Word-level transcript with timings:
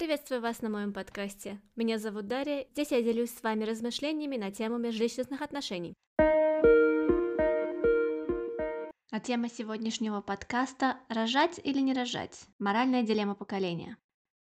Приветствую 0.00 0.40
вас 0.40 0.62
на 0.62 0.70
моем 0.70 0.94
подкасте. 0.94 1.60
Меня 1.76 1.98
зовут 1.98 2.26
Дарья. 2.26 2.66
Здесь 2.72 2.90
я 2.90 3.02
делюсь 3.02 3.34
с 3.34 3.42
вами 3.42 3.64
размышлениями 3.64 4.38
на 4.38 4.50
тему 4.50 4.78
межличностных 4.78 5.42
отношений. 5.42 5.92
А 9.10 9.20
тема 9.22 9.50
сегодняшнего 9.50 10.22
подкаста– 10.22 10.96
рожать 11.10 11.60
или 11.62 11.80
не 11.80 11.92
рожать? 11.92 12.46
Моральная 12.58 13.02
дилемма 13.02 13.34
поколения. 13.34 13.98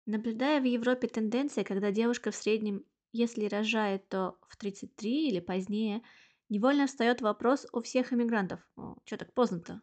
Наблюдая 0.07 0.61
в 0.61 0.65
Европе 0.65 1.09
тенденции, 1.09 1.65
когда 1.65 1.91
девушка 1.91 2.31
в 2.31 2.37
среднем, 2.37 2.85
если 3.11 3.47
рожает, 3.47 4.09
то 4.09 4.39
в 4.49 4.57
33 4.59 5.27
или 5.27 5.41
позднее, 5.41 6.05
невольно 6.49 6.87
встает 6.87 7.21
вопрос 7.21 7.67
у 7.73 7.83
всех 7.83 8.13
иммигрантов. 8.13 8.61
Что 9.07 9.17
так 9.17 9.35
поздно-то? 9.35 9.83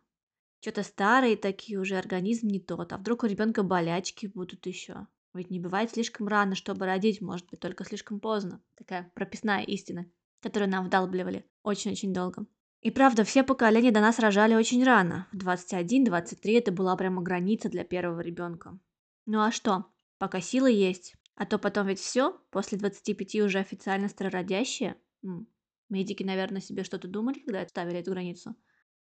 Что-то 0.62 0.84
старые 0.84 1.36
такие 1.36 1.78
уже, 1.80 1.98
организм 1.98 2.48
не 2.48 2.62
тот. 2.62 2.94
А 2.94 2.98
вдруг 2.98 3.24
у 3.24 3.28
ребенка 3.28 3.62
болячки 3.62 4.28
будут 4.28 4.66
еще? 4.68 5.08
Ведь 5.36 5.52
не 5.52 5.60
бывает 5.60 5.92
слишком 5.92 6.30
рано, 6.30 6.56
чтобы 6.56 6.86
родить, 6.86 7.22
может 7.22 7.46
быть, 7.50 7.60
только 7.60 7.84
слишком 7.84 8.22
поздно. 8.22 8.62
Такая 8.76 9.12
прописная 9.14 9.64
истина, 9.64 10.10
которую 10.40 10.72
нам 10.72 10.86
вдалбливали 10.86 11.46
очень-очень 11.62 12.14
долго. 12.14 12.46
И 12.80 12.90
правда, 12.90 13.26
все 13.26 13.44
поколения 13.44 13.92
до 13.92 14.00
нас 14.00 14.18
рожали 14.18 14.56
очень 14.56 14.84
рано. 14.86 15.28
В 15.34 15.38
21-23 15.38 16.58
это 16.58 16.72
была 16.72 16.96
прямо 16.96 17.22
граница 17.22 17.68
для 17.68 17.84
первого 17.84 18.22
ребенка. 18.22 18.80
Ну 19.26 19.42
а 19.42 19.52
что? 19.52 19.86
Пока 20.20 20.40
силы 20.40 20.72
есть. 20.72 21.16
А 21.36 21.46
то 21.46 21.58
потом 21.58 21.88
ведь 21.88 22.00
все, 22.00 22.40
после 22.50 22.78
25 22.78 23.36
уже 23.42 23.60
официально 23.60 24.08
старородящие. 24.08 24.96
М, 25.22 25.48
Медики, 25.90 26.24
наверное, 26.24 26.62
себе 26.62 26.84
что-то 26.86 27.10
думали, 27.10 27.40
когда 27.40 27.68
ставили 27.68 28.00
эту 28.00 28.12
границу. 28.12 28.56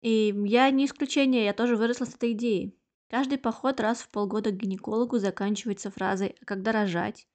И 0.00 0.34
я 0.46 0.70
не 0.70 0.86
исключение, 0.86 1.44
я 1.44 1.52
тоже 1.52 1.76
выросла 1.76 2.06
с 2.06 2.14
этой 2.14 2.32
идеей. 2.32 2.78
Каждый 3.08 3.38
поход 3.38 3.80
раз 3.80 4.00
в 4.02 4.08
полгода 4.08 4.50
к 4.50 4.56
гинекологу 4.56 5.18
заканчивается 5.18 5.90
фразой 5.90 6.36
«А 6.40 6.44
когда 6.44 6.72
рожать?» 6.72 7.26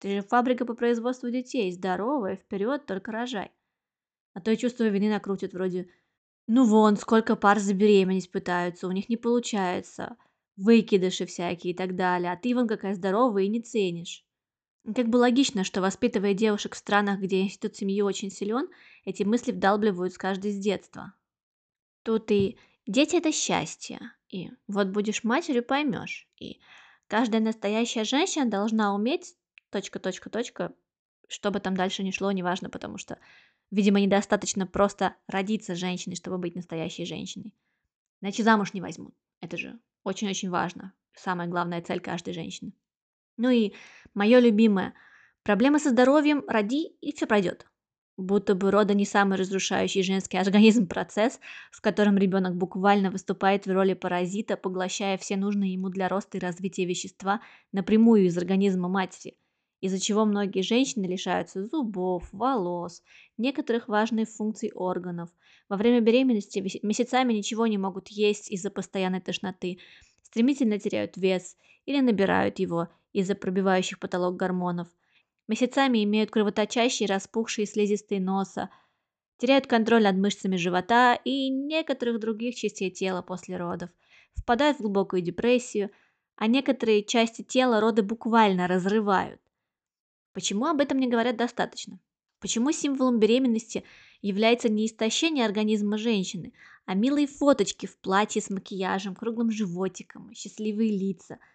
Ты 0.00 0.16
же 0.16 0.22
фабрика 0.22 0.66
по 0.66 0.74
производству 0.74 1.30
детей, 1.30 1.72
здоровая, 1.72 2.36
вперед, 2.36 2.84
только 2.84 3.12
рожай. 3.12 3.52
А 4.34 4.40
то 4.40 4.50
и 4.50 4.56
чувство 4.56 4.84
вины 4.84 5.08
накрутит 5.08 5.54
вроде 5.54 5.88
«Ну 6.46 6.66
вон, 6.66 6.96
сколько 6.96 7.36
пар 7.36 7.58
забеременеть 7.58 8.30
пытаются, 8.30 8.86
у 8.86 8.92
них 8.92 9.08
не 9.08 9.16
получается, 9.16 10.16
выкидыши 10.56 11.26
всякие 11.26 11.72
и 11.72 11.76
так 11.76 11.94
далее, 11.94 12.32
а 12.32 12.36
ты 12.36 12.54
вон 12.54 12.68
какая 12.68 12.94
здоровая 12.94 13.44
и 13.44 13.48
не 13.48 13.62
ценишь». 13.62 14.26
Как 14.84 15.08
бы 15.08 15.16
логично, 15.16 15.64
что 15.64 15.80
воспитывая 15.80 16.34
девушек 16.34 16.74
в 16.74 16.78
странах, 16.78 17.20
где 17.20 17.40
институт 17.40 17.74
семьи 17.74 18.02
очень 18.02 18.30
силен, 18.30 18.68
эти 19.06 19.22
мысли 19.22 19.52
вдалбливают 19.52 20.12
с 20.12 20.18
каждой 20.18 20.52
с 20.52 20.58
детства. 20.58 21.14
Тут 22.02 22.30
и 22.30 22.58
дети– 22.86 23.16
это 23.16 23.32
счастье, 23.32 23.98
и 24.34 24.50
вот 24.66 24.88
будешь 24.88 25.22
матерью, 25.22 25.62
поймешь. 25.62 26.26
И 26.40 26.60
каждая 27.06 27.40
настоящая 27.40 28.02
женщина 28.02 28.46
должна 28.50 28.92
уметь 28.92 29.36
точка, 29.70 30.00
точка, 30.00 30.28
точка, 30.28 30.74
что 31.28 31.52
бы 31.52 31.60
там 31.60 31.76
дальше 31.76 32.02
ни 32.02 32.10
шло, 32.10 32.32
неважно, 32.32 32.68
потому 32.68 32.98
что, 32.98 33.20
видимо, 33.70 34.00
недостаточно 34.00 34.66
просто 34.66 35.14
родиться 35.28 35.76
женщиной, 35.76 36.16
чтобы 36.16 36.38
быть 36.38 36.56
настоящей 36.56 37.04
женщиной. 37.04 37.54
Иначе 38.20 38.42
замуж 38.42 38.72
не 38.72 38.80
возьмут. 38.80 39.14
Это 39.40 39.56
же 39.56 39.78
очень-очень 40.02 40.50
важно. 40.50 40.92
Самая 41.14 41.46
главная 41.46 41.80
цель 41.80 42.00
каждой 42.00 42.34
женщины. 42.34 42.72
Ну 43.36 43.50
и 43.50 43.72
мое 44.14 44.40
любимое. 44.40 44.94
Проблемы 45.44 45.78
со 45.78 45.90
здоровьем, 45.90 46.42
роди, 46.48 46.88
и 47.00 47.12
все 47.12 47.26
пройдет 47.26 47.68
будто 48.16 48.54
бы 48.54 48.70
рода 48.70 48.94
не 48.94 49.04
самый 49.04 49.38
разрушающий 49.38 50.02
женский 50.02 50.36
организм 50.36 50.86
процесс, 50.86 51.40
в 51.70 51.80
котором 51.80 52.16
ребенок 52.16 52.56
буквально 52.56 53.10
выступает 53.10 53.66
в 53.66 53.72
роли 53.72 53.94
паразита, 53.94 54.56
поглощая 54.56 55.18
все 55.18 55.36
нужные 55.36 55.72
ему 55.72 55.88
для 55.88 56.08
роста 56.08 56.38
и 56.38 56.40
развития 56.40 56.84
вещества 56.84 57.40
напрямую 57.72 58.26
из 58.26 58.38
организма 58.38 58.88
матери, 58.88 59.36
из-за 59.80 59.98
чего 59.98 60.24
многие 60.24 60.62
женщины 60.62 61.06
лишаются 61.06 61.66
зубов, 61.66 62.28
волос, 62.32 63.02
некоторых 63.36 63.88
важных 63.88 64.28
функций 64.28 64.70
органов. 64.74 65.30
Во 65.68 65.76
время 65.76 66.00
беременности 66.00 66.60
месяцами 66.82 67.32
ничего 67.32 67.66
не 67.66 67.78
могут 67.78 68.08
есть 68.08 68.50
из-за 68.50 68.70
постоянной 68.70 69.20
тошноты, 69.20 69.78
стремительно 70.22 70.78
теряют 70.78 71.16
вес 71.16 71.56
или 71.84 72.00
набирают 72.00 72.58
его 72.58 72.88
из-за 73.12 73.34
пробивающих 73.34 73.98
потолок 73.98 74.36
гормонов– 74.36 74.88
Месяцами 75.46 76.02
имеют 76.04 76.30
кровоточащие 76.30 77.06
распухшие 77.06 77.66
слизистые 77.66 78.20
носа, 78.20 78.70
теряют 79.36 79.66
контроль 79.66 80.02
над 80.02 80.16
мышцами 80.16 80.56
живота 80.56 81.14
и 81.14 81.50
некоторых 81.50 82.18
других 82.18 82.54
частей 82.54 82.90
тела 82.90 83.20
после 83.20 83.58
родов, 83.58 83.90
впадают 84.34 84.78
в 84.78 84.80
глубокую 84.80 85.20
депрессию, 85.20 85.90
а 86.36 86.46
некоторые 86.46 87.04
части 87.04 87.42
тела 87.42 87.80
роды 87.80 88.02
буквально 88.02 88.66
разрывают. 88.66 89.40
Почему 90.32 90.66
об 90.66 90.80
этом 90.80 90.98
не 90.98 91.08
говорят 91.08 91.36
достаточно? 91.36 92.00
Почему 92.40 92.72
символом 92.72 93.20
беременности 93.20 93.84
является 94.22 94.68
не 94.68 94.86
истощение 94.86 95.44
организма 95.44 95.98
женщины, 95.98 96.54
а 96.86 96.94
милые 96.94 97.26
фоточки 97.26 97.86
в 97.86 97.98
платье 97.98 98.40
с 98.40 98.48
макияжем, 98.48 99.14
круглым 99.14 99.50
животиком, 99.50 100.32
счастливые 100.34 100.90
лица– 100.90 101.38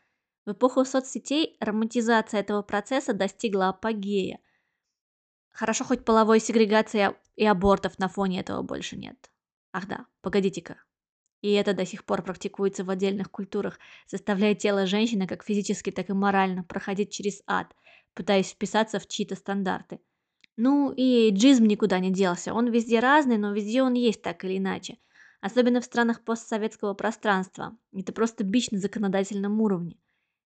в 0.49 0.53
эпоху 0.53 0.83
соцсетей 0.83 1.55
романтизация 1.59 2.39
этого 2.39 2.63
процесса 2.63 3.13
достигла 3.13 3.69
апогея. 3.69 4.39
Хорошо, 5.51 5.83
хоть 5.83 6.03
половой 6.03 6.39
сегрегации 6.39 7.13
и 7.35 7.45
абортов 7.45 7.99
на 7.99 8.07
фоне 8.07 8.39
этого 8.39 8.63
больше 8.63 8.97
нет. 8.97 9.29
Ах 9.73 9.87
да, 9.87 10.07
погодите-ка. 10.21 10.81
И 11.41 11.51
это 11.51 11.73
до 11.75 11.85
сих 11.85 12.03
пор 12.03 12.23
практикуется 12.23 12.83
в 12.83 12.89
отдельных 12.89 13.29
культурах, 13.29 13.77
заставляя 14.07 14.55
тело 14.55 14.87
женщины 14.87 15.27
как 15.27 15.43
физически, 15.43 15.91
так 15.91 16.09
и 16.09 16.13
морально 16.13 16.63
проходить 16.63 17.11
через 17.11 17.43
ад, 17.45 17.67
пытаясь 18.15 18.49
вписаться 18.49 18.97
в 18.99 19.07
чьи-то 19.07 19.35
стандарты. 19.35 19.99
Ну 20.57 20.91
и 20.91 21.29
джизм 21.29 21.65
никуда 21.65 21.99
не 21.99 22.11
делся, 22.11 22.55
он 22.55 22.71
везде 22.71 22.99
разный, 22.99 23.37
но 23.37 23.53
везде 23.53 23.83
он 23.83 23.93
есть 23.93 24.23
так 24.23 24.43
или 24.43 24.57
иначе. 24.57 24.97
Особенно 25.41 25.79
в 25.79 25.85
странах 25.85 26.23
постсоветского 26.23 26.95
пространства. 26.95 27.77
Это 27.93 28.11
просто 28.13 28.43
бич 28.43 28.71
на 28.71 28.79
законодательном 28.79 29.61
уровне. 29.61 29.95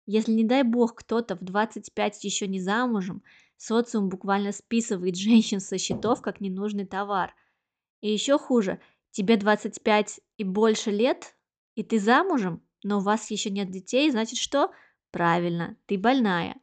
Если, 0.05 0.31
не 0.31 0.43
дай 0.43 0.63
бог, 0.63 0.95
кто-то 0.95 1.35
в 1.35 1.43
25 1.43 2.23
еще 2.23 2.47
не 2.47 2.59
замужем, 2.59 3.23
социум 3.57 4.09
буквально 4.09 4.51
списывает 4.51 5.15
женщин 5.17 5.59
со 5.59 5.77
счетов 5.77 6.21
как 6.21 6.41
ненужный 6.41 6.85
товар. 6.85 7.33
И 8.01 8.11
еще 8.11 8.37
хуже, 8.37 8.81
тебе 9.11 9.37
25 9.37 10.19
и 10.37 10.43
больше 10.43 10.91
лет, 10.91 11.35
и 11.75 11.83
ты 11.83 11.99
замужем, 11.99 12.61
но 12.83 12.97
у 12.97 13.01
вас 13.01 13.31
еще 13.31 13.49
нет 13.49 13.71
детей, 13.71 14.11
значит 14.11 14.37
что? 14.37 14.71
Правильно, 15.11 15.77
ты 15.85 15.97
больная. 15.97 16.57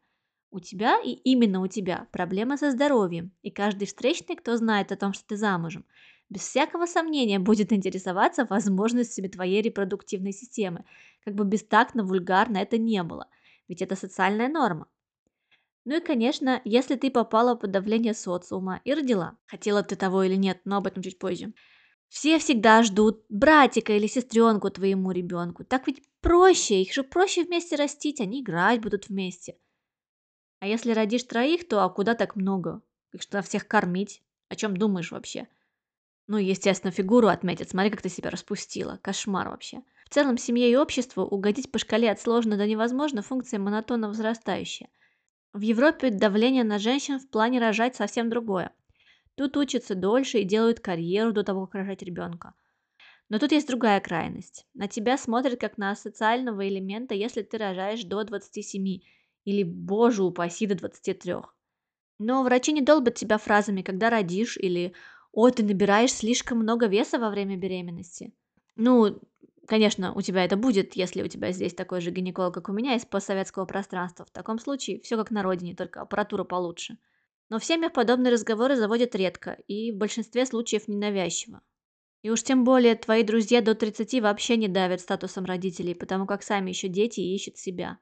У 0.51 0.59
тебя 0.59 1.01
и 1.01 1.13
именно 1.13 1.61
у 1.61 1.69
тебя 1.69 2.09
проблема 2.11 2.57
со 2.57 2.73
здоровьем, 2.73 3.33
и 3.43 3.51
каждый 3.51 3.87
встречный, 3.87 4.35
кто 4.35 4.57
знает 4.57 4.91
о 4.91 4.97
том, 4.97 5.13
что 5.13 5.25
ты 5.25 5.37
замужем, 5.37 5.87
без 6.31 6.43
всякого 6.43 6.87
сомнения 6.87 7.39
будет 7.39 7.73
интересоваться 7.73 8.47
возможностями 8.47 9.29
твоей 9.29 9.61
репродуктивной 9.63 10.33
системы, 10.33 10.85
как 11.25 11.35
бы 11.35 11.45
бестактно, 11.45 12.05
вульгарно 12.05 12.59
это 12.59 12.79
не 12.79 13.03
было, 13.03 13.29
ведь 13.69 13.83
это 13.83 13.97
социальная 13.97 14.49
норма. 14.49 14.87
Ну 15.85 15.97
и, 15.97 16.01
конечно, 16.01 16.61
если 16.65 16.95
ты 16.95 17.11
попала 17.11 17.55
под 17.55 17.73
давление 17.73 18.15
социума 18.15 18.81
и 18.85 18.95
родила, 18.95 19.37
хотела 19.47 19.83
ты 19.83 19.97
того 19.97 20.23
или 20.23 20.37
нет, 20.37 20.61
но 20.65 20.77
об 20.77 20.87
этом 20.87 21.03
чуть 21.03 21.19
позже, 21.19 21.53
все 22.09 22.39
всегда 22.39 22.83
ждут 22.83 23.25
братика 23.29 23.93
или 23.95 24.07
сестренку 24.07 24.71
твоему 24.71 25.13
ребенку. 25.13 25.65
Так 25.65 25.87
ведь 25.87 26.03
проще, 26.21 26.83
их 26.83 26.93
же 26.93 27.03
проще 27.03 27.45
вместе 27.45 27.77
растить, 27.77 28.21
они 28.21 28.41
играть 28.43 28.81
будут 28.81 29.09
вместе. 29.09 29.57
А 30.61 30.67
если 30.67 30.93
родишь 30.93 31.25
троих, 31.25 31.69
то 31.69 31.83
а 31.83 31.89
куда 31.91 32.15
так 32.15 32.37
много? 32.37 32.83
Их 33.13 33.23
что, 33.23 33.43
всех 33.43 33.67
кормить? 33.67 34.23
О 34.49 34.57
чем 34.57 34.77
думаешь 34.77 35.11
вообще? 35.13 35.49
Ну, 36.31 36.39
естественно, 36.39 36.93
фигуру 36.93 37.27
отметят. 37.27 37.71
Смотри, 37.71 37.91
как 37.91 38.03
ты 38.03 38.09
себя 38.09 38.31
распустила. 38.31 39.01
Кошмар 39.03 39.49
вообще. 39.49 39.83
В 40.05 40.11
целом, 40.15 40.39
семье 40.39 40.71
и 40.71 40.77
обществу 40.77 41.25
угодить 41.25 41.73
по 41.73 41.81
шкале 41.81 42.09
от 42.09 42.21
сложно 42.21 42.57
до 42.57 42.69
невозможно 42.69 43.21
функция 43.21 43.59
монотонно 43.59 44.07
возрастающая. 44.07 44.91
В 45.53 45.61
Европе 45.63 46.11
давление 46.11 46.63
на 46.63 46.79
женщин 46.79 47.19
в 47.19 47.29
плане 47.29 47.59
рожать 47.59 47.97
совсем 47.97 48.31
другое. 48.31 48.73
Тут 49.35 49.57
учатся 49.57 49.97
дольше 49.97 50.39
и 50.39 50.45
делают 50.45 50.79
карьеру 50.79 51.33
до 51.33 51.43
того, 51.43 51.67
как 51.67 51.81
рожать 51.81 52.03
ребенка. 52.03 52.55
Но 53.29 53.41
тут 53.41 53.51
есть 53.51 53.67
другая 53.67 53.99
крайность. 53.99 54.69
На 54.73 54.87
тебя 54.87 55.19
смотрят 55.19 55.59
как 55.59 55.79
на 55.79 55.97
социального 55.97 56.69
элемента, 56.69 57.13
если 57.13 57.43
ты 57.43 57.59
рожаешь 57.59 58.05
до 58.05 58.23
27 58.23 59.01
или, 59.47 59.65
боже 59.65 60.23
упаси, 60.23 60.69
до 60.69 60.77
23. 60.77 61.35
Но 62.21 62.45
врачи 62.45 62.71
не 62.71 62.83
долбят 62.83 63.17
тебя 63.17 63.39
фразами 63.39 63.83
«когда 63.83 64.11
родишь» 64.11 64.57
или 64.57 64.95
«О, 65.33 65.51
ты 65.51 65.63
набираешь 65.63 66.13
слишком 66.13 66.59
много 66.59 66.87
веса 66.87 67.19
во 67.19 67.31
время 67.31 67.57
беременности». 67.57 68.33
Ну, 68.77 69.21
конечно, 69.67 70.13
у 70.15 70.23
тебя 70.23 70.45
это 70.45 70.57
будет, 70.57 70.95
если 70.95 71.23
у 71.23 71.29
тебя 71.29 71.53
здесь 71.53 71.75
такой 71.75 72.01
же 72.01 72.11
гинеколог, 72.11 72.55
как 72.55 72.69
у 72.69 72.73
меня, 72.73 72.95
из 72.97 73.05
постсоветского 73.05 73.67
пространства. 73.67 74.25
В 74.25 74.31
таком 74.31 74.59
случае 74.59 75.01
все 75.01 75.17
как 75.17 75.31
на 75.31 75.43
родине, 75.43 75.75
только 75.75 76.01
аппаратура 76.01 76.45
получше. 76.45 76.99
Но 77.51 77.59
в 77.59 77.65
семьях 77.65 77.93
подобные 77.93 78.33
разговоры 78.33 78.77
заводят 78.77 79.15
редко 79.15 79.59
и 79.67 79.93
в 79.93 79.97
большинстве 79.97 80.47
случаев 80.47 80.89
ненавязчиво. 80.89 81.61
И 82.23 82.31
уж 82.31 82.43
тем 82.43 82.65
более 82.65 82.95
твои 82.97 83.23
друзья 83.23 83.61
до 83.61 83.75
30 83.75 84.21
вообще 84.21 84.57
не 84.57 84.69
давят 84.69 85.01
статусом 85.01 85.45
родителей, 85.45 85.95
потому 85.95 86.27
как 86.27 86.43
сами 86.43 86.71
еще 86.71 86.89
дети 86.89 87.21
ищут 87.21 87.57
себя. 87.57 87.99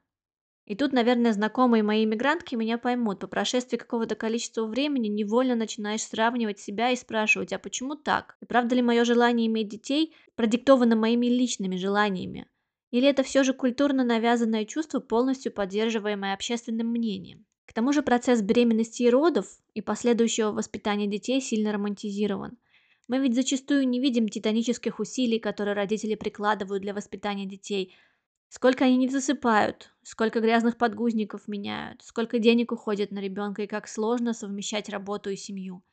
И 0.69 0.75
тут, 0.75 0.93
наверное, 0.93 1.33
знакомые 1.33 1.81
мои 1.81 2.05
иммигрантки 2.05 2.53
меня 2.53 2.77
поймут. 2.77 3.19
По 3.19 3.27
прошествии 3.27 3.75
какого-то 3.75 4.13
количества 4.13 4.67
времени 4.67 5.07
невольно 5.07 5.55
начинаешь 5.55 6.03
сравнивать 6.03 6.59
себя 6.59 6.91
и 6.91 6.95
спрашивать, 6.95 7.51
а 7.53 7.57
почему 7.57 7.95
так? 7.95 8.37
И 8.39 8.45
правда 8.45 8.75
ли 8.75 8.83
мое 8.83 9.03
желание 9.03 9.47
иметь 9.47 9.67
детей 9.67 10.13
продиктовано 10.35 10.95
моими 10.95 11.25
личными 11.25 11.75
желаниями? 11.75 12.45
Или 12.91 13.07
это 13.07 13.23
все 13.23 13.43
же 13.43 13.53
культурно 13.53 14.03
навязанное 14.03 14.65
чувство, 14.65 14.99
полностью 14.99 15.51
поддерживаемое 15.51 16.35
общественным 16.35 16.85
мнением? 16.89 17.47
К 17.65 17.73
тому 17.73 17.91
же 17.91 18.03
процесс 18.03 18.43
беременности 18.43 19.01
и 19.03 19.09
родов 19.09 19.47
и 19.73 19.81
последующего 19.81 20.51
воспитания 20.51 21.07
детей 21.07 21.41
сильно 21.41 21.71
романтизирован. 21.71 22.59
Мы 23.07 23.17
ведь 23.17 23.33
зачастую 23.33 23.87
не 23.87 23.99
видим 23.99 24.29
титанических 24.29 24.99
усилий, 24.99 25.39
которые 25.39 25.73
родители 25.73 26.13
прикладывают 26.13 26.83
для 26.83 26.93
воспитания 26.93 27.47
детей– 27.47 27.95
Сколько 28.49 28.85
они 28.85 28.97
не 28.97 29.07
засыпают, 29.07 29.93
сколько 30.01 30.39
грязных 30.39 30.77
подгузников 30.77 31.47
меняют, 31.47 32.01
сколько 32.01 32.39
денег 32.39 32.71
уходит 32.71 33.11
на 33.11 33.19
ребенка 33.19 33.61
и 33.61 33.67
как 33.67 33.87
сложно 33.87 34.33
совмещать 34.33 34.89
работу 34.89 35.29
и 35.29 35.35
семью. 35.35 35.83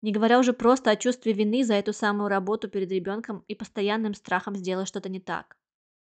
Не 0.00 0.12
говоря 0.12 0.38
уже 0.38 0.52
просто 0.52 0.90
о 0.90 0.96
чувстве 0.96 1.32
вины 1.32 1.64
за 1.64 1.74
эту 1.74 1.92
самую 1.92 2.28
работу 2.28 2.68
перед 2.68 2.92
ребенком 2.92 3.44
и 3.48 3.56
постоянным 3.56 4.14
страхом 4.14 4.54
сделать 4.54 4.86
что-то 4.86 5.08
не 5.08 5.18
так. 5.18 5.56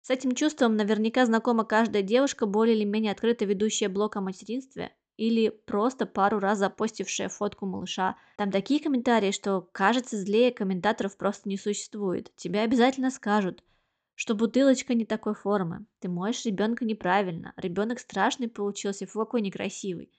С 0.01 0.09
этим 0.09 0.35
чувством 0.35 0.75
наверняка 0.75 1.25
знакома 1.25 1.63
каждая 1.63 2.03
девушка, 2.03 2.45
более 2.45 2.75
или 2.75 2.83
менее 2.83 3.13
открыто 3.13 3.45
ведущая 3.45 3.87
блог 3.87 4.17
о 4.17 4.21
материнстве 4.21 4.93
или 5.15 5.47
просто 5.47 6.05
пару 6.05 6.39
раз 6.39 6.59
запостившая 6.59 7.29
фотку 7.29 7.65
малыша. 7.65 8.17
Там 8.35 8.51
такие 8.51 8.83
комментарии, 8.83 9.31
что 9.31 9.61
кажется 9.71 10.17
злее 10.17 10.51
комментаторов 10.51 11.15
просто 11.15 11.47
не 11.47 11.57
существует. 11.57 12.35
Тебе 12.35 12.59
обязательно 12.59 13.09
скажут– 13.09 13.63
что 14.17 14.33
бутылочка 14.33 14.95
не 14.95 15.05
такой 15.05 15.35
формы. 15.35 15.85
Ты 15.99 16.09
моешь 16.09 16.43
ребенка 16.43 16.85
неправильно. 16.85 17.53
Ребенок 17.55 17.99
страшный 17.99 18.49
получился, 18.49 19.05
фу, 19.05 19.19
какой 19.19 19.41
некрасивый. 19.41 20.11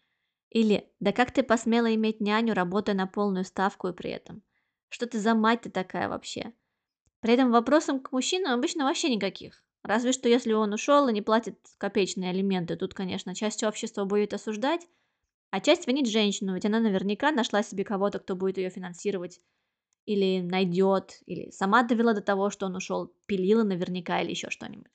Или, 0.50 0.88
да 1.00 1.10
как 1.10 1.32
ты 1.32 1.42
посмела 1.42 1.92
иметь 1.92 2.20
няню, 2.20 2.54
работая 2.54 2.94
на 2.94 3.08
полную 3.08 3.44
ставку 3.44 3.88
и 3.88 3.92
при 3.92 4.10
этом? 4.10 4.44
Что 4.88 5.08
ты 5.08 5.18
за 5.18 5.34
мать 5.34 5.62
ты 5.62 5.70
такая 5.70 6.08
вообще? 6.08 6.52
При 7.18 7.34
этом 7.34 7.50
вопросом 7.50 7.98
к 7.98 8.12
мужчинам 8.12 8.52
обычно 8.52 8.84
вообще 8.84 9.12
никаких. 9.12 9.64
Разве 9.82 10.12
что 10.12 10.28
если 10.28 10.52
он 10.52 10.72
ушел 10.72 11.08
и 11.08 11.12
не 11.12 11.20
платит 11.20 11.58
копеечные 11.78 12.30
алименты, 12.30 12.76
тут, 12.76 12.94
конечно, 12.94 13.34
часть 13.34 13.64
общества 13.64 14.04
будет 14.04 14.32
осуждать, 14.32 14.86
а 15.50 15.60
часть 15.60 15.88
винить 15.88 16.08
женщину, 16.08 16.54
ведь 16.54 16.64
она 16.64 16.78
наверняка 16.78 17.32
нашла 17.32 17.64
себе 17.64 17.82
кого-то, 17.82 18.20
кто 18.20 18.36
будет 18.36 18.58
ее 18.58 18.70
финансировать 18.70 19.40
или 20.08 20.40
найдет, 20.40 21.20
или 21.26 21.50
сама 21.50 21.82
довела 21.82 22.14
до 22.14 22.22
того, 22.22 22.48
что 22.48 22.64
он 22.64 22.76
ушел, 22.76 23.12
пилила 23.26 23.62
наверняка 23.62 24.22
или 24.22 24.30
еще 24.30 24.48
что-нибудь. 24.48 24.90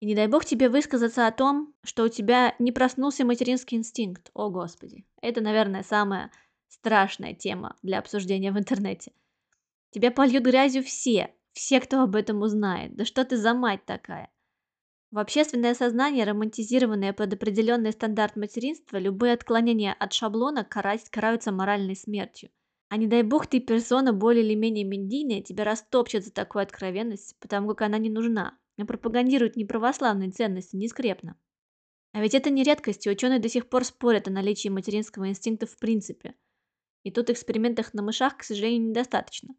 И 0.00 0.06
не 0.06 0.16
дай 0.16 0.26
бог 0.26 0.44
тебе 0.44 0.68
высказаться 0.68 1.28
о 1.28 1.30
том, 1.30 1.72
что 1.84 2.02
у 2.02 2.08
тебя 2.08 2.56
не 2.58 2.72
проснулся 2.72 3.24
материнский 3.24 3.78
инстинкт. 3.78 4.32
О, 4.34 4.50
Господи. 4.50 5.06
Это, 5.20 5.40
наверное, 5.40 5.84
самая 5.84 6.32
страшная 6.66 7.34
тема 7.34 7.76
для 7.82 8.00
обсуждения 8.00 8.50
в 8.50 8.58
интернете. 8.58 9.12
Тебя 9.90 10.10
польют 10.10 10.42
грязью 10.42 10.82
все, 10.82 11.32
все, 11.52 11.78
кто 11.78 12.02
об 12.02 12.16
этом 12.16 12.42
узнает. 12.42 12.96
Да 12.96 13.04
что 13.04 13.24
ты 13.24 13.36
за 13.36 13.54
мать 13.54 13.84
такая? 13.86 14.28
В 15.12 15.18
общественное 15.20 15.74
сознание, 15.74 16.24
романтизированное 16.24 17.12
под 17.12 17.34
определенный 17.34 17.92
стандарт 17.92 18.34
материнства, 18.34 18.96
любые 18.96 19.34
отклонения 19.34 19.92
от 19.92 20.12
шаблона 20.12 20.64
карать, 20.64 21.08
караются 21.10 21.52
моральной 21.52 21.94
смертью. 21.94 22.50
А 22.92 22.98
не 22.98 23.06
дай 23.06 23.22
бог 23.22 23.46
ты 23.46 23.58
персона 23.58 24.12
более 24.12 24.44
или 24.44 24.54
менее 24.54 24.84
медийная, 24.84 25.40
тебя 25.40 25.64
растопчет 25.64 26.26
за 26.26 26.30
такую 26.30 26.62
откровенность, 26.62 27.34
потому 27.40 27.68
как 27.68 27.80
она 27.86 27.96
не 27.96 28.10
нужна, 28.10 28.58
а 28.76 28.84
пропагандирует 28.84 29.56
не 29.56 29.64
православные 29.64 30.30
ценности, 30.30 30.76
не 30.76 30.88
скрепно. 30.88 31.38
А 32.12 32.20
ведь 32.20 32.34
это 32.34 32.50
не 32.50 32.62
редкость, 32.62 33.06
и 33.06 33.10
ученые 33.10 33.38
до 33.38 33.48
сих 33.48 33.70
пор 33.70 33.86
спорят 33.86 34.28
о 34.28 34.30
наличии 34.30 34.68
материнского 34.68 35.26
инстинкта 35.26 35.64
в 35.64 35.78
принципе. 35.78 36.34
И 37.02 37.10
тут 37.10 37.30
экспериментах 37.30 37.94
на 37.94 38.02
мышах, 38.02 38.36
к 38.36 38.42
сожалению, 38.42 38.90
недостаточно. 38.90 39.54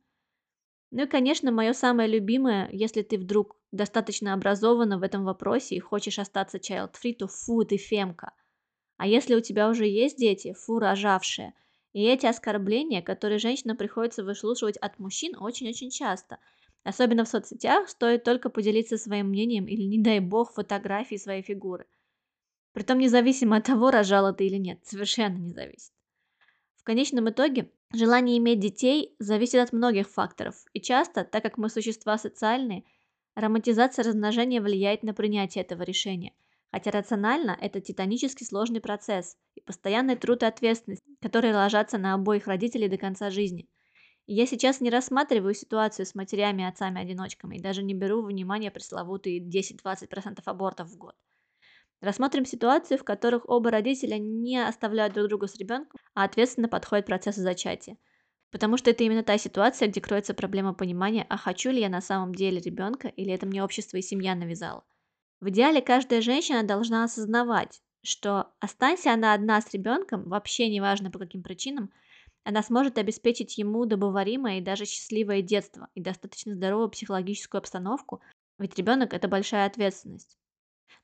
Ну 0.92 1.06
и, 1.06 1.08
конечно, 1.08 1.52
мое 1.52 1.74
самое 1.74 2.08
любимое, 2.08 2.70
если 2.72 3.02
ты 3.02 3.18
вдруг 3.18 3.58
достаточно 3.72 4.36
образована 4.36 5.00
в 5.00 5.02
этом 5.02 5.26
вопросе 5.26 5.74
и 5.74 5.80
хочешь 5.80 6.20
остаться 6.20 6.60
child-free, 6.60 7.16
то 7.16 7.26
фу, 7.26 7.66
ты 7.66 7.78
фемка. 7.78 8.36
А 8.98 9.08
если 9.08 9.34
у 9.34 9.42
тебя 9.42 9.70
уже 9.70 9.88
есть 9.88 10.20
дети, 10.20 10.54
фу, 10.54 10.78
рожавшая– 10.78 11.56
и 11.94 12.04
эти 12.04 12.26
оскорбления, 12.26 13.02
которые 13.02 13.38
женщинам 13.38 13.78
приходится 13.78 14.24
выслушивать 14.24 14.78
от 14.78 15.00
мужчин 15.00 15.36
очень-очень 15.40 15.92
часто. 15.92 16.40
Особенно 16.84 17.24
в 17.24 17.30
соцсетях 17.30 17.88
стоит 17.88 18.24
только 18.24 18.50
поделиться 18.50 18.98
своим 18.98 19.28
мнением 19.28 19.66
или, 19.66 19.84
не 19.84 20.00
дай 20.00 20.20
бог, 20.20 20.52
фотографией 20.52 21.20
своей 21.20 21.44
фигуры. 21.44 21.86
Притом 22.74 22.98
независимо 22.98 23.58
от 23.58 23.66
того, 23.66 23.92
рожала 23.92 24.34
ты 24.34 24.48
или 24.48 24.58
нет, 24.58 24.80
совершенно 24.84 25.38
не 25.38 25.52
зависит. 25.52 25.94
В 26.76 26.84
конечном 26.84 27.30
итоге, 27.30 27.72
желание 27.94 28.38
иметь 28.40 28.60
детей 28.60 29.16
зависит 29.20 29.62
от 29.62 29.72
многих 29.72 30.10
факторов, 30.10 30.66
и 30.74 30.82
часто, 30.82 31.24
так 31.24 31.44
как 31.44 31.58
мы 31.58 31.70
существа 31.70 32.18
социальные, 32.18 32.84
романтизация 33.36 34.04
размножения 34.04 34.60
влияет 34.60 35.04
на 35.04 35.14
принятие 35.14 35.64
этого 35.64 35.84
решения– 35.84 36.34
Хотя 36.74 36.90
рационально 36.90 37.56
это 37.62 37.82
титанически 37.82 38.44
сложный 38.44 38.82
процесс 38.82 39.38
и 39.54 39.62
постоянный 39.62 40.16
труд 40.16 40.42
и 40.42 40.48
ответственность, 40.48 41.04
которые 41.24 41.56
ложатся 41.56 41.98
на 41.98 42.16
обоих 42.16 42.48
родителей 42.48 42.90
до 42.90 42.98
конца 42.98 43.30
жизни. 43.30 43.70
Я 44.28 44.46
сейчас 44.46 44.82
не 44.82 44.90
рассматриваю 44.90 45.54
ситуацию 45.54 46.06
с 46.06 46.16
матерями 46.16 46.64
и 46.64 46.66
отцами-одиночками 46.66 47.56
и 47.56 47.62
даже 47.62 47.82
не 47.82 47.94
беру 47.94 48.22
в 48.22 48.26
внимание 48.26 48.72
пресловутые 48.72 49.40
10-20% 49.40 50.42
абортов 50.46 50.90
в 50.90 50.98
год. 50.98 51.16
Рассмотрим 52.02 52.46
ситуацию, 52.46 52.98
в 52.98 53.06
которых 53.06 53.48
оба 53.48 53.72
родителя 53.72 54.18
не 54.18 54.58
оставляют 54.58 55.14
друг 55.14 55.30
друга 55.30 55.48
с 55.48 55.56
ребенком, 55.56 55.98
а 56.14 56.26
ответственно 56.26 56.68
подходят 56.68 57.06
к 57.06 57.08
процессу 57.08 57.40
зачатия. 57.40 57.98
Потому 58.52 58.76
что 58.76 58.92
это 58.92 59.06
именно 59.06 59.24
та 59.24 59.38
ситуация, 59.38 59.88
где 59.88 60.02
кроется 60.02 60.34
проблема 60.34 60.74
понимания, 60.74 61.26
а 61.30 61.38
хочу 61.38 61.72
ли 61.72 61.80
я 61.80 61.88
на 61.88 62.02
самом 62.02 62.36
деле 62.36 62.60
ребенка 62.60 63.08
или 63.08 63.32
это 63.32 63.46
мне 63.46 63.64
общество 63.64 63.96
и 63.96 64.02
семья 64.02 64.36
навязало. 64.36 64.84
В 65.40 65.48
идеале 65.48 65.82
каждая 65.82 66.20
женщина 66.22 66.64
должна 66.64 67.06
осознавать, 67.06 67.82
что 68.04 68.52
останься 68.60 69.14
она 69.14 69.34
одна 69.34 69.62
с 69.62 69.74
ребенком, 69.74 70.24
вообще 70.30 70.70
неважно 70.70 71.10
по 71.10 71.20
каким 71.20 71.42
причинам, 71.42 71.92
она 72.44 72.62
сможет 72.62 72.98
обеспечить 72.98 73.58
ему 73.58 73.86
добываримое 73.86 74.60
и 74.60 74.62
даже 74.62 74.86
счастливое 74.86 75.42
детство 75.42 75.88
и 75.96 76.02
достаточно 76.02 76.54
здоровую 76.54 76.90
психологическую 76.90 77.60
обстановку, 77.60 78.22
ведь 78.60 78.78
ребенок– 78.78 79.14
это 79.16 79.28
большая 79.28 79.66
ответственность. 79.66 80.38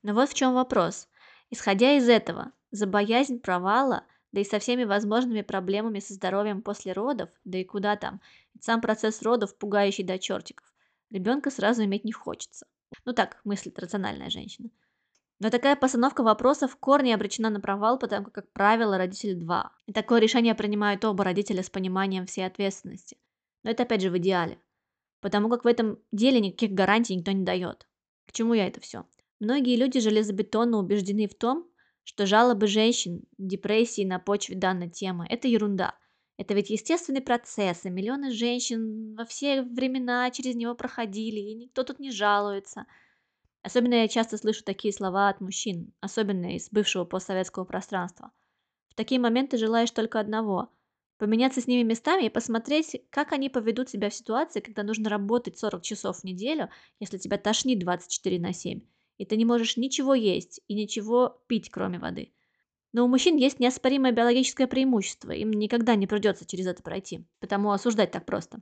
Но 0.04 0.14
вот 0.14 0.30
в 0.30 0.34
чем 0.34 0.54
вопрос. 0.54 1.08
Исходя 1.50 1.98
из 1.98 2.08
этого, 2.10 2.52
за 2.72 2.86
боязнь 2.86 3.40
провала, 3.40 4.04
да 4.32 4.42
и 4.42 4.44
со 4.44 4.60
всеми 4.60 4.84
возможными 4.84 5.42
проблемами 5.42 6.00
со 6.00 6.14
здоровьем 6.14 6.62
после 6.62 6.94
родов, 6.94 7.30
да 7.46 7.58
и 7.58 7.64
куда 7.64 7.96
там, 7.96 8.22
сам 8.60 8.82
процесс 8.82 9.22
родов 9.22 9.58
пугающий 9.58 10.04
до 10.04 10.20
чертиков, 10.20 10.72
ребенка 11.10 11.50
сразу 11.50 11.84
иметь 11.86 12.04
не 12.04 12.12
хочется. 12.12 12.68
Ну 13.06 13.14
так 13.14 13.40
мыслит 13.44 13.80
рациональная 13.80 14.30
женщина. 14.30 14.70
Но 15.40 15.50
такая 15.50 15.76
постановка 15.76 16.22
вопросов 16.22 16.74
в 16.74 16.78
корне 16.78 17.16
обречена 17.16 17.50
на 17.50 17.62
провал, 17.62 17.98
потому 17.98 18.30
как, 18.30 18.52
правило, 18.52 18.98
родители 18.98 19.34
два. 19.34 19.72
И 19.86 19.94
такое 19.94 20.20
решение 20.20 20.54
принимают 20.54 21.06
оба 21.06 21.24
родителя 21.24 21.64
с 21.64 21.70
пониманием 21.70 22.26
всей 22.26 22.46
ответственности. 22.46 23.18
Но 23.64 23.72
это 23.72 23.84
опять 23.84 24.02
же 24.02 24.10
в 24.10 24.18
идеале. 24.18 24.60
Потому 25.22 25.50
как 25.50 25.64
в 25.64 25.68
этом 25.68 26.00
деле 26.12 26.40
никаких 26.40 26.72
гарантий 26.72 27.16
никто 27.16 27.32
не 27.32 27.44
дает. 27.44 27.88
К 28.28 28.34
чему 28.34 28.54
я 28.54 28.68
это 28.68 28.82
все? 28.82 29.06
Многие 29.40 29.78
люди 29.78 30.00
железобетонно 30.00 30.78
убеждены 30.78 31.28
в 31.28 31.36
том, 31.36 31.70
что 32.04 32.26
жалобы 32.26 32.68
женщин, 32.68 33.24
депрессии 33.38 34.06
на 34.06 34.20
почве 34.20 34.56
данной 34.56 34.90
темы– 34.90 35.26
это 35.30 35.48
ерунда– 35.48 35.96
это 36.40 36.54
ведь 36.54 36.70
естественный 36.70 37.20
процесс, 37.20 37.84
и 37.84 37.90
миллионы 37.90 38.32
женщин 38.32 39.14
во 39.14 39.26
все 39.26 39.62
времена 39.62 40.32
через 40.32 40.56
него 40.56 40.74
проходили, 40.74 41.38
и 41.38 41.54
никто 41.54 41.84
тут 41.84 42.00
не 42.00 42.12
жалуется. 42.12 42.86
Особенно 43.62 43.96
я 43.96 44.08
часто 44.08 44.38
слышу 44.38 44.64
такие 44.64 44.94
слова 44.94 45.30
от 45.30 45.42
мужчин, 45.42 45.94
особенно 46.00 46.56
из 46.56 46.70
бывшего 46.70 47.06
постсоветского 47.06 47.66
пространства. 47.66 48.32
В 48.90 48.96
такие 48.96 49.20
моменты 49.20 49.58
желаешь 49.58 49.92
только 49.92 50.20
одного– 50.20 50.70
поменяться 51.18 51.60
с 51.60 51.68
ними 51.68 51.84
местами 51.84 52.26
и 52.26 52.30
посмотреть, 52.30 53.02
как 53.10 53.34
они 53.34 53.50
поведут 53.50 53.90
себя 53.90 54.10
в 54.10 54.14
ситуации, 54.14 54.62
когда 54.62 54.84
нужно 54.84 55.10
работать 55.10 55.60
40 55.60 55.82
часов 55.82 56.20
в 56.20 56.24
неделю, 56.24 56.70
если 57.00 57.18
тебя 57.18 57.38
тошнит 57.38 57.80
24 57.80 58.40
на 58.40 58.54
7, 58.54 58.82
и 59.18 59.26
ты 59.26 59.36
не 59.36 59.44
можешь 59.44 59.76
ничего 59.76 60.14
есть 60.14 60.62
и 60.68 60.76
ничего 60.76 61.44
пить, 61.48 61.70
кроме 61.70 62.00
воды– 62.00 62.32
но 62.92 63.06
у 63.06 63.08
мужчин 63.08 63.36
есть 63.36 63.60
неоспоримое 63.60 64.12
биологическое 64.12 64.68
преимущество, 64.68 65.32
им 65.32 65.52
никогда 65.52 65.96
не 65.96 66.08
придется 66.08 66.46
через 66.46 66.66
это 66.66 66.82
пройти, 66.82 67.26
потому 67.40 67.72
осуждать 67.72 68.12
так 68.12 68.26
просто. 68.26 68.62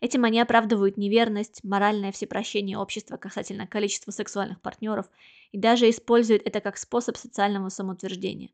Этим 0.00 0.24
они 0.24 0.40
оправдывают 0.40 0.96
неверность, 0.96 1.62
моральное 1.64 2.12
всепрощение 2.12 2.78
общества 2.78 3.16
касательно 3.16 3.66
количества 3.66 4.10
сексуальных 4.10 4.60
партнеров 4.60 5.10
и 5.52 5.58
даже 5.58 5.88
используют 5.88 6.42
это 6.44 6.60
как 6.60 6.76
способ 6.76 7.16
социального 7.16 7.68
самоутверждения. 7.68 8.50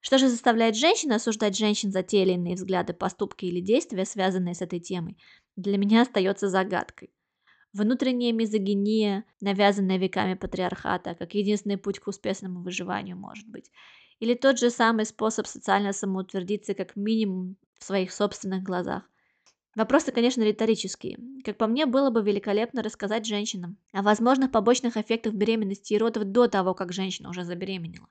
Что 0.00 0.18
же 0.18 0.28
заставляет 0.28 0.76
женщин 0.76 1.12
осуждать 1.12 1.56
женщин 1.56 1.92
за 1.92 2.02
те 2.02 2.22
или 2.22 2.32
иные 2.32 2.54
взгляды, 2.56 2.94
поступки 2.94 3.46
или 3.46 3.60
действия, 3.60 4.04
связанные 4.04 4.54
с 4.54 4.62
этой 4.62 4.80
темой, 4.80 5.16
для 5.56 5.78
меня 5.78 6.02
остается 6.02 6.48
загадкой. 6.48 7.10
внутренняя 7.72 8.32
мизогиния, 8.32 9.24
навязанная 9.40 9.98
веками 9.98 10.34
патриархата, 10.34 11.14
как 11.14 11.34
единственный 11.34 11.78
путь 11.78 11.98
к 12.00 12.08
успешному 12.08 12.62
выживанию 12.62 13.16
может 13.16 13.48
быть, 13.48 13.70
или 14.20 14.34
тот 14.34 14.58
же 14.58 14.70
самый 14.70 15.06
способ 15.06 15.46
социально 15.46 15.92
самоутвердиться 15.92 16.74
как 16.74 16.96
минимум 16.96 17.56
в 17.78 17.84
своих 17.84 18.12
собственных 18.12 18.62
глазах. 18.62 19.04
Вопросы, 19.78 20.10
конечно, 20.10 20.42
риторические. 20.42 21.20
Как 21.44 21.56
по 21.56 21.68
мне, 21.68 21.86
было 21.86 22.10
бы 22.10 22.20
великолепно 22.20 22.82
рассказать 22.82 23.24
женщинам 23.24 23.78
о 23.92 24.02
возможных 24.02 24.50
побочных 24.50 24.96
эффектах 24.96 25.34
беременности 25.34 25.94
и 25.94 25.98
родов 25.98 26.24
до 26.24 26.48
того, 26.48 26.74
как 26.74 26.92
женщина 26.92 27.30
уже 27.30 27.44
забеременела. 27.44 28.08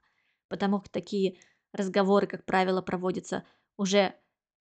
Потому 0.48 0.78
как 0.78 0.88
такие 0.88 1.36
разговоры, 1.74 2.26
как 2.26 2.46
правило, 2.46 2.80
проводятся 2.80 3.44
уже 3.76 4.14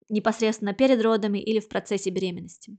непосредственно 0.08 0.74
перед 0.74 1.04
родами 1.04 1.40
или 1.40 1.60
в 1.60 1.68
процессе 1.68 2.10
беременности. 2.10 2.78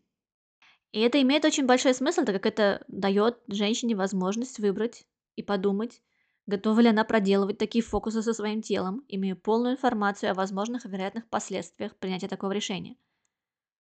И 0.92 1.00
это 1.00 1.20
имеет 1.20 1.44
очень 1.44 1.66
большой 1.66 1.92
смысл, 1.92 2.24
так 2.24 2.34
как 2.34 2.46
это 2.46 2.82
дает 2.88 3.36
женщине 3.46 3.94
возможность 3.94 4.58
выбрать 4.58 5.04
и 5.36 5.42
подумать, 5.42 6.00
готова 6.46 6.80
ли 6.80 6.88
она 6.88 7.04
проделывать 7.04 7.58
такие 7.58 7.84
фокусы 7.84 8.22
со 8.22 8.32
своим 8.32 8.62
телом, 8.62 9.04
имея 9.06 9.34
полную 9.34 9.74
информацию 9.74 10.30
о 10.30 10.34
возможных 10.34 10.86
и 10.86 10.88
вероятных 10.88 11.28
последствиях 11.28 11.94
принятия 11.96 12.28
такого 12.28 12.52
решения. 12.52 12.96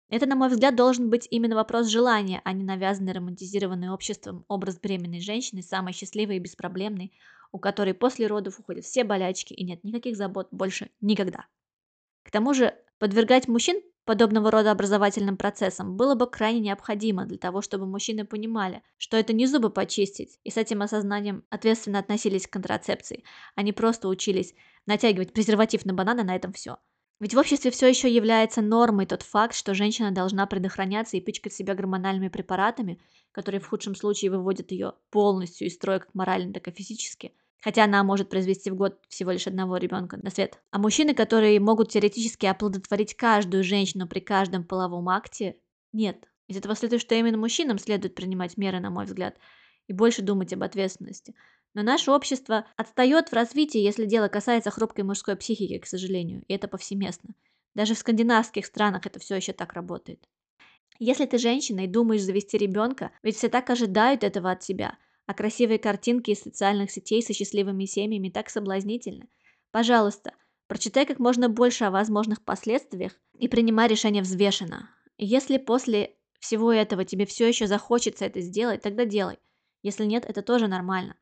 Это, 0.08 0.26
на 0.26 0.36
мой 0.36 0.48
взгляд, 0.48 0.76
должен 0.76 1.10
быть 1.10 1.26
именно 1.30 1.56
вопрос 1.56 1.88
желания, 1.88 2.40
а 2.44 2.52
не 2.52 2.62
навязанный 2.62 3.12
романтизированный 3.12 3.90
обществом 3.90 4.44
образ 4.46 4.78
беременной 4.78 5.20
женщины, 5.20 5.62
самой 5.62 5.92
счастливой 5.92 6.36
и 6.36 6.40
беспроблемной, 6.40 7.12
у 7.50 7.58
которой 7.58 7.94
после 7.94 8.28
родов 8.28 8.60
уходят 8.60 8.84
все 8.84 9.02
болячки 9.02 9.52
и 9.52 9.64
нет 9.64 9.82
никаких 9.82 10.16
забот 10.16 10.48
больше 10.52 10.90
никогда. 11.00 11.46
К 12.22 12.30
тому 12.30 12.54
же, 12.54 12.76
подвергать 12.98 13.48
мужчин 13.48 13.80
подобного 14.04 14.52
рода 14.52 14.70
образовательным 14.70 15.36
процессам 15.36 15.96
было 15.96 16.14
бы 16.14 16.30
крайне 16.30 16.60
необходимо 16.60 17.26
для 17.26 17.38
того, 17.38 17.60
чтобы 17.60 17.86
мужчины 17.86 18.25
понимали, 18.25 18.82
что 18.98 19.16
это 19.16 19.32
не 19.32 19.46
зубы 19.46 19.70
почистить, 19.70 20.38
и 20.44 20.50
с 20.50 20.56
этим 20.56 20.82
осознанием 20.82 21.44
ответственно 21.50 21.98
относились 21.98 22.46
к 22.46 22.52
контрацепции, 22.52 23.25
а 23.56 23.62
не 23.62 23.72
просто 23.72 24.06
учились 24.06 24.54
натягивать 24.86 25.32
презерватив 25.32 25.84
на 25.84 25.94
бананы, 25.94 26.22
на 26.22 26.36
этом 26.36 26.52
все. 26.52 26.78
Ведь 27.18 27.35
в 27.35 27.38
обществе 27.38 27.70
все 27.70 27.88
еще 27.88 28.12
является 28.12 28.61
нормой 28.61 29.06
тот 29.06 29.23
факт, 29.23 29.54
что 29.54 29.75
женщина 29.75 30.11
должна 30.11 30.46
предохраняться 30.46 31.16
и 31.16 31.20
пичкать 31.20 31.54
себя 31.54 31.75
гормональными 31.75 32.28
препаратами, 32.28 33.00
которые 33.32 33.61
в 33.61 33.68
худшем 33.68 33.94
случае 33.94 34.30
выводят 34.30 34.70
ее 34.70 34.94
полностью 35.11 35.66
из 35.66 35.75
строя 35.75 36.00
как 36.00 36.14
морально, 36.14 36.52
так 36.52 36.68
и 36.68 36.73
физически– 36.73 37.32
хотя 37.66 37.82
она 37.82 38.04
может 38.04 38.28
произвести 38.28 38.70
в 38.70 38.76
год 38.76 39.00
всего 39.08 39.32
лишь 39.32 39.49
одного 39.49 39.76
ребенка 39.76 40.16
на 40.23 40.30
свет. 40.30 40.61
А 40.70 40.78
мужчины, 40.78 41.14
которые 41.14 41.58
могут 41.58 41.90
теоретически 41.90 42.46
оплодотворить 42.46 43.16
каждую 43.16 43.64
женщину 43.64 44.06
при 44.06 44.20
каждом 44.20 44.62
половом 44.62 45.08
акте, 45.08 45.56
нет. 45.92 46.28
Из 46.46 46.56
этого 46.56 46.76
следует, 46.76 47.02
что 47.02 47.16
именно 47.16 47.37
мужчинам 47.38 47.80
следует 47.80 48.14
принимать 48.14 48.56
меры, 48.56 48.78
на 48.78 48.90
мой 48.90 49.04
взгляд, 49.04 49.37
и 49.88 49.92
больше 49.92 50.23
думать 50.23 50.52
об 50.52 50.62
ответственности. 50.62 51.35
Но 51.76 51.83
наше 51.83 52.11
общество 52.11 52.64
отстает 52.78 53.28
в 53.28 53.35
развитии, 53.35 53.80
если 53.80 54.06
дело 54.06 54.28
касается 54.28 54.71
хрупкой 54.71 55.04
мужской 55.04 55.37
психики, 55.37 55.76
к 55.76 55.85
сожалению, 55.85 56.42
и 56.49 56.54
это 56.54 56.68
повсеместно. 56.68 57.35
Даже 57.75 57.95
в 57.95 57.99
скандинавских 57.99 58.64
странах 58.64 59.04
это 59.04 59.21
все 59.21 59.37
еще 59.37 59.52
так 59.52 59.75
работает. 59.75 60.26
Если 60.99 61.26
ты 61.26 61.37
женщина 61.37 61.80
и 61.80 61.87
думаешь 61.87 62.23
завести 62.23 62.56
ребенка, 62.56 63.11
ведь 63.23 63.37
все 63.37 63.50
так 63.50 63.68
ожидают 63.68 64.25
этого 64.25 64.52
от 64.52 64.61
тебя, 64.61 64.97
а 65.26 65.35
красивые 65.35 65.78
картинки 65.78 66.30
из 66.30 66.40
социальных 66.40 66.90
сетей 66.90 67.23
со 67.23 67.35
счастливыми 67.35 67.85
семьями 67.85 68.30
так 68.30 68.49
соблазнительны. 68.49 69.28
Пожалуйста, 69.71 70.33
прочитай 70.68 71.04
как 71.04 71.18
можно 71.18 71.50
больше 71.50 71.85
о 71.85 71.90
возможных 71.90 72.42
последствиях 72.42 73.12
и 73.38 73.49
принимай 73.49 73.87
решение 73.87 74.23
взвешенно. 74.23 74.88
Если 75.18 75.59
после 75.59 76.16
всего 76.40 76.73
этого 76.73 77.04
тебе 77.04 77.26
все 77.26 77.47
еще 77.47 77.66
захочется 77.66 78.25
это 78.25 78.40
сделать, 78.40 78.80
тогда 78.80 79.04
делай. 79.04 79.37
Если 79.83 80.06
нет, 80.06 80.25
это 80.26 80.40
тоже 80.40 80.68
нормально. 80.68 81.16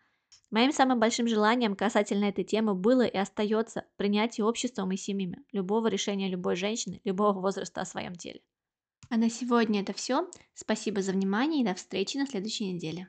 Моим 0.51 0.73
самым 0.73 1.01
большим 1.01 1.27
желанием 1.27 1.75
касательно 1.75 2.27
этой 2.27 2.45
темы 2.45 2.75
было 2.75 3.03
и 3.05 3.17
остается 3.17 3.87
принятие 3.97 4.45
обществом 4.47 4.93
и 4.93 4.97
семьями 4.97 5.45
любого 5.53 5.89
решения 5.89 6.29
любой 6.29 6.57
женщины, 6.57 7.01
любого 7.05 7.41
возраста 7.41 7.81
о 7.81 7.85
своем 7.85 8.15
теле. 8.15 8.41
А 9.11 9.17
на 9.17 9.31
сегодня 9.31 9.81
это 9.83 9.93
все. 9.93 10.29
Спасибо 10.55 11.03
за 11.03 11.13
внимание 11.13 11.63
и 11.63 11.65
до 11.65 11.75
встречи 11.75 12.17
на 12.17 12.27
следующей 12.27 12.73
неделе. 12.73 13.09